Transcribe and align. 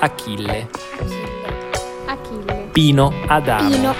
Achille. 0.00 0.66
Achille. 2.08 2.70
Pino 2.72 3.12
Adamo. 3.28 3.68
Pino. 3.70 3.94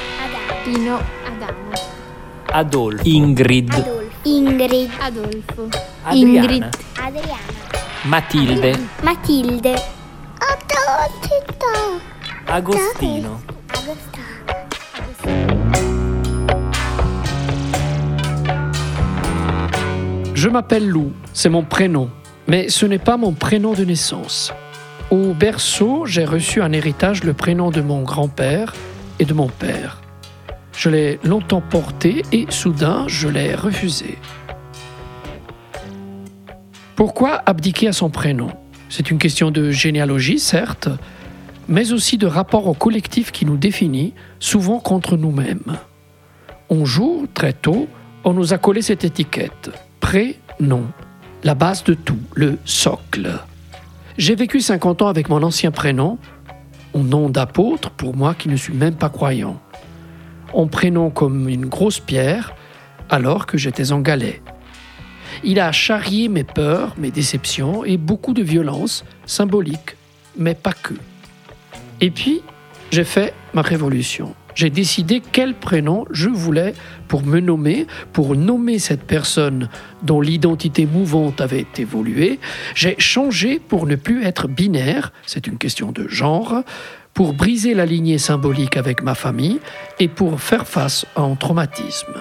Pino 0.65 0.97
Adamo. 1.27 1.73
Adolfo. 2.53 3.03
Ingrid. 3.05 3.71
Adolfo. 3.73 4.01
Ingrid. 4.25 4.91
Adolfo. 5.01 5.69
Adriana. 6.05 6.43
Ingrid. 6.43 6.65
Adriana. 6.97 7.53
Matilde. 8.05 8.73
Matilde. 9.03 9.75
Adolfo. 10.41 12.01
Agostino. 12.49 13.41
Je 20.35 20.49
m'appelle 20.49 20.89
Lou, 20.89 21.13
c'est 21.35 21.51
mon 21.51 21.63
prénom, 21.63 22.11
mais 22.49 22.71
ce 22.71 22.87
n'est 22.87 22.99
pas 22.99 23.17
mon 23.19 23.33
prénom 23.33 23.75
de 23.75 23.85
naissance. 23.85 24.53
Au 25.11 25.35
berceau, 25.35 26.07
j'ai 26.07 26.25
reçu 26.25 26.63
un 26.63 26.71
héritage 26.71 27.25
le 27.25 27.33
prénom 27.33 27.73
de 27.73 27.81
mon 27.81 28.03
grand-père 28.03 28.75
et 29.19 29.25
de 29.25 29.35
mon 29.35 29.49
père. 29.49 30.01
Je 30.77 30.89
l'ai 30.89 31.19
longtemps 31.25 31.61
porté 31.61 32.23
et 32.31 32.47
soudain, 32.49 33.07
je 33.09 33.27
l'ai 33.27 33.57
refusé. 33.57 34.19
Pourquoi 36.95 37.43
abdiquer 37.45 37.89
à 37.89 37.93
son 37.93 38.09
prénom? 38.09 38.53
C'est 38.89 39.11
une 39.11 39.19
question 39.19 39.51
de 39.51 39.73
généalogie, 39.73 40.39
certes, 40.39 40.89
mais 41.67 41.93
aussi 41.93 42.17
de 42.17 42.29
rapport 42.29 42.69
au 42.69 42.75
collectif 42.75 43.33
qui 43.33 43.45
nous 43.45 43.57
définit, 43.57 44.15
souvent 44.39 44.79
contre 44.79 45.17
nous-mêmes. 45.17 45.77
On 46.69 46.85
joue 46.85 47.27
très 47.35 47.53
tôt, 47.53 47.89
on 48.23 48.33
nous 48.33 48.53
a 48.53 48.59
collé 48.59 48.81
cette 48.81 49.03
étiquette. 49.03 49.71
Prénom, 49.99 50.85
la 51.43 51.57
base 51.57 51.83
de 51.83 51.95
tout, 51.95 52.21
le 52.35 52.59
socle. 52.65 53.41
J'ai 54.21 54.35
vécu 54.35 54.61
50 54.61 55.01
ans 55.01 55.09
avec 55.09 55.31
mon 55.31 55.43
ancien 55.43 55.71
prénom, 55.71 56.19
mon 56.95 57.03
nom 57.03 57.31
d'apôtre 57.31 57.89
pour 57.89 58.15
moi 58.15 58.35
qui 58.35 58.51
ne 58.51 58.57
suis 58.57 58.75
même 58.75 58.95
pas 58.95 59.09
croyant. 59.09 59.59
On 60.53 60.67
prénom 60.67 61.09
comme 61.09 61.49
une 61.49 61.65
grosse 61.65 62.01
pierre 62.01 62.53
alors 63.09 63.47
que 63.47 63.57
j'étais 63.57 63.93
en 63.93 64.01
galais. 64.01 64.43
Il 65.43 65.59
a 65.59 65.73
charrié 65.73 66.29
mes 66.29 66.45
peurs, 66.45 66.97
mes 66.99 67.11
déceptions 67.11 67.83
et 67.83 67.97
beaucoup 67.97 68.35
de 68.35 68.43
violence 68.43 69.07
symbolique, 69.25 69.97
mais 70.37 70.55
pas 70.55 70.75
que. 70.75 70.93
Et 72.03 72.11
puis, 72.11 72.43
j'ai 72.91 73.05
fait 73.05 73.33
ma 73.55 73.63
révolution. 73.63 74.35
J'ai 74.55 74.71
décidé 74.71 75.23
quel 75.33 75.55
prénom 75.55 76.05
je 76.11 76.29
voulais 76.29 76.75
pour 77.09 77.25
me 77.25 77.41
nommer, 77.41 77.87
pour 78.13 78.37
nommer 78.37 78.79
cette 78.79 79.05
personne 79.05 79.69
dont 80.03 80.21
l'identité 80.21 80.87
mouvante 80.87 81.41
avait 81.41 81.67
évolué. 81.77 82.39
J'ai 82.75 82.97
changé 82.99 83.59
pour 83.59 83.87
ne 83.87 83.97
plus 83.97 84.25
être 84.25 84.49
binaire, 84.49 85.13
c'est 85.27 85.47
une 85.47 85.59
question 85.59 85.93
de 85.93 86.09
genre, 86.09 86.63
pour 87.15 87.33
briser 87.33 87.75
la 87.75 87.87
lignée 87.87 88.19
symbolique 88.19 88.77
avec 88.77 89.03
ma 89.03 89.15
famille 89.15 89.61
et 89.99 90.09
pour 90.09 90.41
faire 90.41 90.67
face 90.67 91.07
à 91.17 91.23
un 91.23 91.35
traumatisme. 91.35 92.15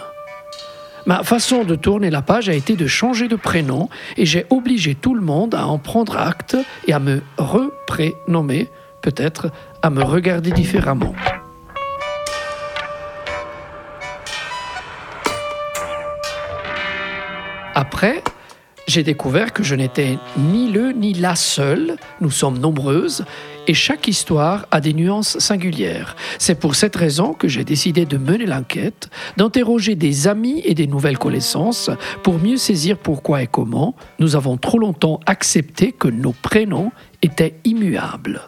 Ma 1.05 1.23
façon 1.23 1.63
de 1.63 1.75
tourner 1.75 2.09
la 2.09 2.22
page 2.22 2.50
a 2.50 2.53
été 2.53 2.75
de 2.75 2.85
changer 2.85 3.27
de 3.27 3.35
prénom 3.35 3.89
et 4.17 4.25
j'ai 4.25 4.45
obligé 4.50 4.95
tout 4.95 5.16
le 5.16 5.22
monde 5.22 5.55
à 5.55 5.66
en 5.66 5.77
prendre 5.77 6.17
acte 6.17 6.57
et 6.88 6.94
à 6.94 7.00
me 7.00 7.22
reprénommer, 7.38 8.69
peut-être 9.02 9.52
à 9.81 9.89
me 9.89 10.03
regarder 10.03 10.52
différemment. 10.52 11.16
Après, 17.81 18.22
j'ai 18.90 19.03
découvert 19.03 19.53
que 19.53 19.63
je 19.63 19.73
n'étais 19.73 20.17
ni 20.38 20.69
le 20.69 20.91
ni 20.91 21.13
la 21.13 21.35
seule, 21.35 21.95
nous 22.19 22.29
sommes 22.29 22.57
nombreuses, 22.57 23.23
et 23.67 23.73
chaque 23.73 24.09
histoire 24.09 24.67
a 24.69 24.81
des 24.81 24.94
nuances 24.94 25.40
singulières. 25.40 26.17
C'est 26.40 26.59
pour 26.59 26.75
cette 26.75 26.97
raison 26.97 27.31
que 27.31 27.47
j'ai 27.47 27.63
décidé 27.63 28.06
de 28.06 28.17
mener 28.17 28.45
l'enquête, 28.45 29.09
d'interroger 29.38 29.95
des 29.95 30.28
amis 30.28 30.62
et 30.66 30.73
des 30.73 30.88
nouvelles 30.88 31.17
connaissances 31.17 31.90
pour 32.22 32.38
mieux 32.38 32.57
saisir 32.57 32.97
pourquoi 32.97 33.44
et 33.44 33.47
comment 33.47 33.96
nous 34.19 34.35
avons 34.35 34.57
trop 34.57 34.78
longtemps 34.78 35.22
accepté 35.25 35.94
que 35.94 36.09
nos 36.09 36.34
prénoms 36.34 36.91
étaient 37.22 37.56
immuables. 37.63 38.41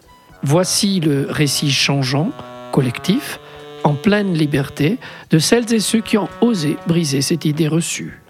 Voici 0.43 0.99
le 0.99 1.27
récit 1.29 1.71
changeant, 1.71 2.31
collectif, 2.73 3.39
en 3.85 3.93
pleine 3.93 4.33
liberté, 4.33 4.97
de 5.29 5.39
celles 5.39 5.73
et 5.73 5.79
ceux 5.79 6.01
qui 6.01 6.17
ont 6.17 6.27
osé 6.41 6.75
briser 6.85 7.21
cette 7.21 7.45
idée 7.45 7.69
reçue. 7.69 8.20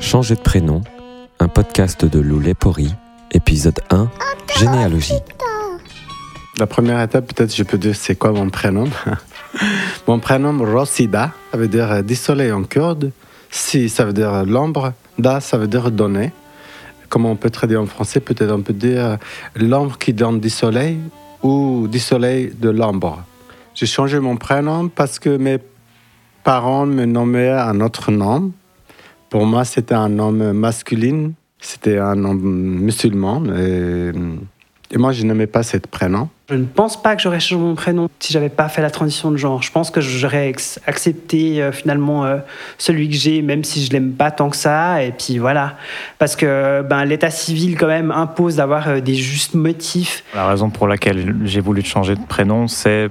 Changer 0.00 0.36
de 0.36 0.40
prénom, 0.40 0.82
un 1.40 1.48
podcast 1.48 2.04
de 2.04 2.20
Lou 2.20 2.38
Lepori, 2.38 2.94
épisode 3.32 3.80
1, 3.90 4.08
généalogie. 4.56 5.18
La 6.58 6.66
première 6.66 7.02
étape, 7.02 7.32
peut-être, 7.32 7.54
je 7.54 7.62
peux 7.62 7.78
dire 7.78 7.94
c'est 7.94 8.16
quoi 8.16 8.32
mon 8.32 8.48
prénom? 8.48 8.88
mon 10.08 10.18
prénom, 10.18 10.56
Rosida, 10.64 11.32
ça 11.50 11.58
veut 11.58 11.68
dire 11.68 12.02
du 12.04 12.14
soleil 12.14 12.52
en 12.52 12.62
kurde. 12.62 13.10
Si, 13.50 13.88
ça 13.88 14.04
veut 14.04 14.12
dire 14.12 14.44
l'ombre. 14.44 14.92
Da, 15.18 15.40
ça 15.40 15.58
veut 15.58 15.68
dire 15.68 15.90
donner. 15.90 16.32
Comment 17.08 17.32
on 17.32 17.36
peut 17.36 17.50
traduire 17.50 17.82
en 17.82 17.86
français? 17.86 18.20
Peut-être 18.20 18.52
on 18.52 18.62
peut 18.62 18.72
dire 18.72 19.18
l'ombre 19.56 19.98
qui 19.98 20.12
donne 20.12 20.40
du 20.40 20.50
soleil 20.50 20.98
ou 21.42 21.88
du 21.88 21.98
soleil 21.98 22.52
de 22.58 22.70
l'ombre. 22.70 23.24
J'ai 23.74 23.86
changé 23.86 24.18
mon 24.20 24.36
prénom 24.36 24.88
parce 24.88 25.18
que 25.18 25.36
mes 25.36 25.58
parents 26.44 26.86
me 26.86 27.04
nommaient 27.04 27.50
un 27.50 27.80
autre 27.80 28.10
nom. 28.10 28.52
Pour 29.30 29.46
moi, 29.46 29.64
c'était 29.64 29.94
un 29.94 30.08
nom 30.08 30.32
masculin. 30.32 31.32
C'était 31.60 31.98
un 31.98 32.14
nom 32.14 32.34
musulman. 32.34 33.42
Et, 33.56 34.12
et 34.90 34.96
moi, 34.96 35.12
je 35.12 35.24
n'aimais 35.24 35.46
pas 35.46 35.62
ce 35.62 35.76
prénom. 35.76 36.28
Je 36.48 36.54
ne 36.54 36.64
pense 36.64 37.00
pas 37.00 37.14
que 37.14 37.20
j'aurais 37.20 37.40
changé 37.40 37.60
mon 37.60 37.74
prénom 37.74 38.08
si 38.20 38.32
j'avais 38.32 38.48
pas 38.48 38.70
fait 38.70 38.80
la 38.80 38.90
transition 38.90 39.30
de 39.30 39.36
genre. 39.36 39.60
Je 39.62 39.70
pense 39.70 39.90
que 39.90 40.00
j'aurais 40.00 40.50
accepté 40.86 41.60
euh, 41.60 41.72
finalement 41.72 42.24
euh, 42.24 42.38
celui 42.78 43.10
que 43.10 43.14
j'ai, 43.14 43.42
même 43.42 43.64
si 43.64 43.84
je 43.84 43.92
l'aime 43.92 44.12
pas 44.12 44.30
tant 44.30 44.48
que 44.48 44.56
ça. 44.56 45.02
Et 45.04 45.12
puis 45.12 45.36
voilà, 45.36 45.76
parce 46.18 46.36
que 46.36 46.80
ben 46.88 47.04
l'état 47.04 47.28
civil 47.28 47.76
quand 47.76 47.86
même 47.86 48.10
impose 48.10 48.56
d'avoir 48.56 48.88
euh, 48.88 49.00
des 49.00 49.14
justes 49.14 49.54
motifs. 49.54 50.24
La 50.34 50.48
raison 50.48 50.70
pour 50.70 50.88
laquelle 50.88 51.36
j'ai 51.44 51.60
voulu 51.60 51.82
changer 51.82 52.14
de 52.14 52.24
prénom, 52.26 52.66
c'est 52.66 53.10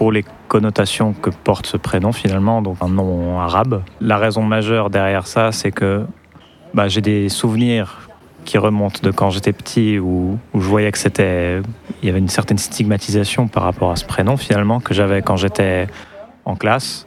pour 0.00 0.12
les 0.12 0.24
connotations 0.48 1.12
que 1.12 1.28
porte 1.28 1.66
ce 1.66 1.76
prénom 1.76 2.10
finalement, 2.10 2.62
donc 2.62 2.78
un 2.80 2.88
nom 2.88 3.38
arabe. 3.38 3.82
La 4.00 4.16
raison 4.16 4.42
majeure 4.42 4.88
derrière 4.88 5.26
ça, 5.26 5.52
c'est 5.52 5.72
que 5.72 6.06
bah, 6.72 6.88
j'ai 6.88 7.02
des 7.02 7.28
souvenirs 7.28 8.08
qui 8.46 8.56
remontent 8.56 9.00
de 9.02 9.10
quand 9.10 9.28
j'étais 9.28 9.52
petit 9.52 9.98
où, 9.98 10.38
où 10.54 10.60
je 10.62 10.66
voyais 10.66 10.90
que 10.90 10.96
c'était 10.96 11.60
il 12.02 12.06
y 12.06 12.08
avait 12.08 12.18
une 12.18 12.30
certaine 12.30 12.56
stigmatisation 12.56 13.46
par 13.46 13.62
rapport 13.62 13.90
à 13.90 13.96
ce 13.96 14.06
prénom 14.06 14.38
finalement 14.38 14.80
que 14.80 14.94
j'avais 14.94 15.20
quand 15.20 15.36
j'étais 15.36 15.86
en 16.46 16.56
classe. 16.56 17.06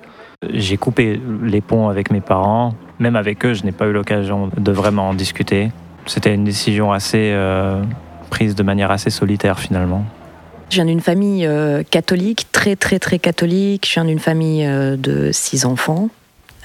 J'ai 0.52 0.78
coupé 0.78 1.20
les 1.42 1.62
ponts 1.62 1.90
avec 1.90 2.12
mes 2.12 2.22
parents, 2.22 2.76
même 3.00 3.16
avec 3.16 3.44
eux, 3.44 3.56
je 3.56 3.64
n'ai 3.64 3.72
pas 3.72 3.88
eu 3.88 3.92
l'occasion 3.92 4.52
de 4.56 4.72
vraiment 4.72 5.10
en 5.10 5.14
discuter. 5.16 5.72
C'était 6.06 6.36
une 6.36 6.44
décision 6.44 6.92
assez 6.92 7.32
euh, 7.34 7.82
prise 8.30 8.54
de 8.54 8.62
manière 8.62 8.92
assez 8.92 9.10
solitaire 9.10 9.58
finalement. 9.58 10.06
Je 10.70 10.76
viens 10.76 10.86
d'une 10.86 11.02
famille 11.02 11.46
euh, 11.46 11.84
catholique, 11.84 12.48
très 12.52 12.76
très 12.76 13.00
très 13.00 13.20
catholique. 13.20 13.88
Je 13.88 13.94
viens 13.94 14.06
d'une 14.06 14.20
famille 14.20 14.66
euh, 14.66 14.96
de 14.98 15.32
six 15.32 15.66
enfants. 15.66 16.10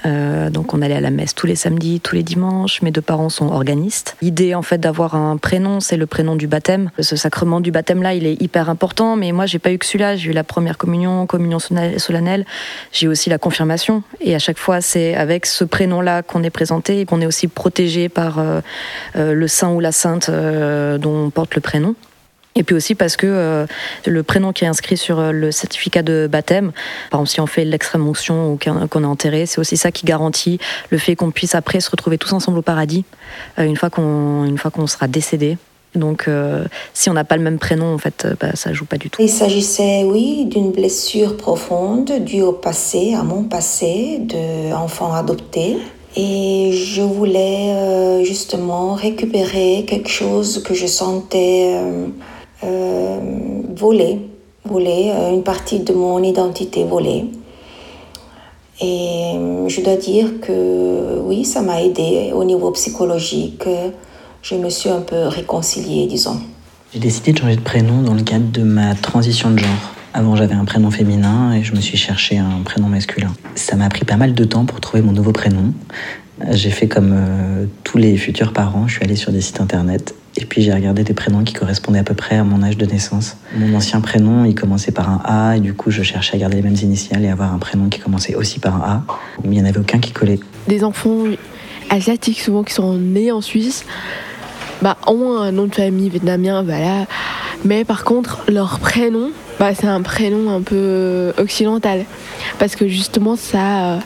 Euh, 0.05 0.49
donc 0.49 0.73
on 0.73 0.81
allait 0.81 0.95
à 0.95 1.01
la 1.01 1.11
messe 1.11 1.35
tous 1.35 1.45
les 1.45 1.55
samedis, 1.55 1.99
tous 1.99 2.15
les 2.15 2.23
dimanches. 2.23 2.81
Mes 2.81 2.91
deux 2.91 3.01
parents 3.01 3.29
sont 3.29 3.47
organistes. 3.47 4.15
L'idée 4.21 4.55
en 4.55 4.61
fait 4.61 4.77
d'avoir 4.77 5.15
un 5.15 5.37
prénom, 5.37 5.79
c'est 5.79 5.97
le 5.97 6.05
prénom 6.05 6.35
du 6.35 6.47
baptême. 6.47 6.89
Ce 6.99 7.15
sacrement 7.15 7.59
du 7.59 7.71
baptême 7.71 8.01
là, 8.01 8.13
il 8.13 8.25
est 8.25 8.41
hyper 8.41 8.69
important. 8.69 9.15
Mais 9.15 9.31
moi, 9.31 9.45
j'ai 9.45 9.59
pas 9.59 9.71
eu 9.71 9.77
que 9.77 9.85
celui-là. 9.85 10.15
J'ai 10.15 10.29
eu 10.29 10.33
la 10.33 10.43
première 10.43 10.77
communion, 10.77 11.25
communion 11.27 11.59
solennelle. 11.59 12.45
J'ai 12.91 13.07
aussi 13.07 13.29
la 13.29 13.37
confirmation. 13.37 14.03
Et 14.21 14.33
à 14.33 14.39
chaque 14.39 14.57
fois, 14.57 14.81
c'est 14.81 15.15
avec 15.15 15.45
ce 15.45 15.63
prénom-là 15.65 16.23
qu'on 16.23 16.43
est 16.43 16.49
présenté 16.49 17.01
et 17.01 17.05
qu'on 17.05 17.21
est 17.21 17.25
aussi 17.27 17.47
protégé 17.47 18.09
par 18.09 18.41
le 19.15 19.47
saint 19.47 19.71
ou 19.71 19.79
la 19.79 19.91
sainte 19.91 20.31
dont 20.31 21.25
on 21.25 21.29
porte 21.29 21.55
le 21.55 21.61
prénom. 21.61 21.95
Et 22.59 22.63
puis 22.63 22.75
aussi 22.75 22.93
parce 22.93 23.17
que 23.17 23.25
euh, 23.25 23.65
le 24.05 24.21
prénom 24.21 24.51
qui 24.51 24.65
est 24.65 24.67
inscrit 24.67 24.97
sur 24.97 25.17
euh, 25.17 25.31
le 25.31 25.51
certificat 25.51 26.03
de 26.03 26.27
baptême, 26.29 26.71
par 27.09 27.21
exemple 27.21 27.29
si 27.29 27.41
on 27.41 27.47
fait 27.47 27.65
l'extrême 27.65 28.05
onction 28.05 28.51
ou 28.51 28.59
qu'on 28.59 29.03
est 29.03 29.07
enterré, 29.07 29.45
c'est 29.45 29.59
aussi 29.59 29.77
ça 29.77 29.91
qui 29.91 30.05
garantit 30.05 30.59
le 30.89 30.97
fait 30.97 31.15
qu'on 31.15 31.31
puisse 31.31 31.55
après 31.55 31.79
se 31.79 31.89
retrouver 31.89 32.17
tous 32.17 32.33
ensemble 32.33 32.59
au 32.59 32.61
paradis 32.61 33.05
euh, 33.57 33.63
une 33.63 33.77
fois 33.77 33.89
qu'on 33.89 34.45
une 34.45 34.57
sera 34.87 35.07
décédé. 35.07 35.57
Donc 35.95 36.29
si 36.93 37.09
on 37.09 37.13
n'a 37.13 37.23
pas 37.23 37.35
le 37.35 37.41
même 37.41 37.57
prénom, 37.57 37.95
en 37.95 37.97
fait, 37.97 38.27
bah, 38.39 38.51
ça 38.53 38.73
joue 38.73 38.85
pas 38.85 38.97
du 38.97 39.09
tout. 39.09 39.19
Il 39.19 39.29
s'agissait, 39.29 40.03
oui, 40.03 40.45
d'une 40.45 40.71
blessure 40.71 41.35
profonde 41.35 42.11
due 42.23 42.43
au 42.43 42.51
passé, 42.51 43.15
à 43.15 43.23
mon 43.23 43.43
passé 43.43 44.19
d'enfant 44.69 45.13
adopté. 45.13 45.77
Et 46.15 46.73
je 46.73 47.01
voulais 47.01 48.23
justement 48.23 48.93
récupérer 48.93 49.83
quelque 49.87 50.09
chose 50.09 50.61
que 50.61 50.75
je 50.75 50.85
sentais 50.85 51.73
euh, 52.63 53.09
euh, 53.19 53.61
volé, 53.75 54.19
volé, 54.65 55.11
euh, 55.13 55.33
une 55.33 55.43
partie 55.43 55.79
de 55.79 55.93
mon 55.93 56.21
identité 56.23 56.83
volée. 56.83 57.25
Et 58.81 59.33
euh, 59.35 59.67
je 59.67 59.81
dois 59.81 59.97
dire 59.97 60.39
que 60.41 61.19
oui, 61.23 61.45
ça 61.45 61.61
m'a 61.61 61.81
aidé 61.81 62.31
au 62.33 62.43
niveau 62.43 62.71
psychologique. 62.71 63.63
je 64.41 64.55
me 64.55 64.69
suis 64.69 64.89
un 64.89 65.01
peu 65.01 65.27
réconciliée, 65.27 66.07
disons. 66.07 66.39
J'ai 66.93 66.99
décidé 66.99 67.33
de 67.33 67.39
changer 67.39 67.55
de 67.55 67.61
prénom 67.61 68.01
dans 68.01 68.15
le 68.15 68.23
cadre 68.23 68.51
de 68.51 68.63
ma 68.63 68.95
transition 68.95 69.51
de 69.51 69.59
genre. 69.59 69.93
Avant, 70.13 70.35
j'avais 70.35 70.55
un 70.55 70.65
prénom 70.65 70.89
féminin 70.89 71.53
et 71.53 71.61
je 71.61 71.75
me 71.75 71.81
suis 71.81 71.97
cherché 71.97 72.37
un 72.37 72.61
prénom 72.65 72.87
masculin. 72.87 73.31
Ça 73.53 73.75
m'a 73.75 73.89
pris 73.89 74.05
pas 74.05 74.17
mal 74.17 74.33
de 74.33 74.43
temps 74.43 74.65
pour 74.65 74.79
trouver 74.79 75.03
mon 75.03 75.11
nouveau 75.11 75.33
prénom. 75.33 75.73
J'ai 76.51 76.71
fait 76.71 76.87
comme 76.87 77.11
euh, 77.13 77.65
tous 77.83 77.97
les 77.97 78.17
futurs 78.17 78.53
parents, 78.53 78.87
je 78.87 78.95
suis 78.95 79.03
allée 79.03 79.17
sur 79.17 79.31
des 79.31 79.41
sites 79.41 79.59
internet 79.59 80.15
et 80.39 80.45
puis 80.45 80.61
j'ai 80.61 80.73
regardé 80.73 81.03
des 81.03 81.13
prénoms 81.13 81.43
qui 81.43 81.53
correspondaient 81.53 81.99
à 81.99 82.03
peu 82.03 82.13
près 82.13 82.37
à 82.37 82.43
mon 82.43 82.63
âge 82.63 82.77
de 82.77 82.85
naissance. 82.85 83.35
Mon 83.57 83.75
ancien 83.75 83.99
prénom, 83.99 84.45
il 84.45 84.55
commençait 84.55 84.93
par 84.93 85.09
un 85.09 85.21
A 85.25 85.57
et 85.57 85.59
du 85.59 85.73
coup 85.73 85.91
je 85.91 86.01
cherchais 86.01 86.37
à 86.37 86.39
garder 86.39 86.55
les 86.57 86.63
mêmes 86.63 86.77
initiales 86.81 87.25
et 87.25 87.29
avoir 87.29 87.53
un 87.53 87.59
prénom 87.59 87.89
qui 87.89 87.99
commençait 87.99 88.35
aussi 88.35 88.59
par 88.59 88.75
un 88.75 88.87
A. 88.87 89.03
Mais 89.43 89.57
il 89.57 89.61
n'y 89.61 89.61
en 89.61 89.69
avait 89.69 89.79
aucun 89.79 89.99
qui 89.99 90.13
collait. 90.13 90.39
Des 90.67 90.85
enfants 90.85 91.23
asiatiques 91.89 92.39
souvent 92.39 92.63
qui 92.63 92.73
sont 92.73 92.93
nés 92.93 93.33
en 93.33 93.41
Suisse, 93.41 93.85
bah, 94.81 94.97
ont 95.07 95.37
un 95.37 95.51
nom 95.51 95.65
de 95.65 95.75
famille 95.75 96.09
vietnamien, 96.09 96.63
voilà. 96.63 97.05
Mais 97.65 97.83
par 97.83 98.05
contre, 98.05 98.39
leur 98.47 98.79
prénom, 98.79 99.31
bah, 99.59 99.75
c'est 99.75 99.87
un 99.87 100.01
prénom 100.01 100.55
un 100.55 100.61
peu 100.61 101.33
occidental. 101.37 102.05
Parce 102.59 102.77
que 102.77 102.87
justement, 102.87 103.35
ça, 103.35 103.95
euh, 103.95 103.99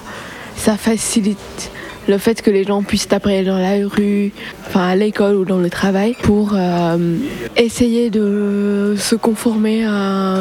ça 0.55 0.77
facilite 0.77 1.69
le 2.07 2.17
fait 2.17 2.41
que 2.41 2.51
les 2.51 2.63
gens 2.63 2.83
puissent 2.83 3.07
t'appeler 3.07 3.43
dans 3.43 3.57
la 3.57 3.87
rue, 3.87 4.31
enfin 4.67 4.87
à 4.87 4.95
l'école 4.95 5.35
ou 5.35 5.45
dans 5.45 5.59
le 5.59 5.69
travail, 5.69 6.15
pour 6.21 6.51
euh, 6.53 7.17
essayer 7.55 8.09
de 8.09 8.95
se 8.97 9.15
conformer 9.15 9.85
à 9.85 10.37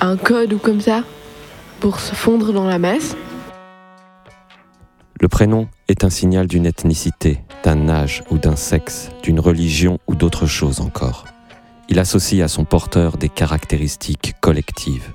un, 0.00 0.16
code 0.16 0.52
ou 0.52 0.58
comme 0.58 0.80
ça, 0.80 1.02
pour 1.80 2.00
se 2.00 2.14
fondre 2.14 2.52
dans 2.52 2.66
la 2.66 2.78
masse. 2.78 3.16
Le 5.20 5.28
prénom 5.28 5.68
est 5.88 6.04
un 6.04 6.10
signal 6.10 6.46
d'une 6.46 6.66
ethnicité, 6.66 7.40
d'un 7.64 7.88
âge 7.88 8.24
ou 8.30 8.38
d'un 8.38 8.56
sexe, 8.56 9.10
d'une 9.22 9.38
religion 9.38 9.98
ou 10.08 10.14
d'autre 10.14 10.46
chose 10.46 10.80
encore. 10.80 11.26
Il 11.88 11.98
associe 11.98 12.42
à 12.42 12.48
son 12.48 12.64
porteur 12.64 13.16
des 13.16 13.28
caractéristiques 13.28 14.34
collectives. 14.40 15.10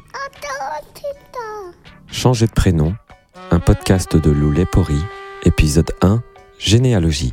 Changer 2.09 2.47
de 2.47 2.51
prénom, 2.51 2.93
un 3.51 3.59
podcast 3.59 4.15
de 4.15 4.31
Lou 4.31 4.51
Lepori 4.51 5.01
Épisode 5.43 5.91
1 6.01 6.21
Généalogie. 6.57 7.31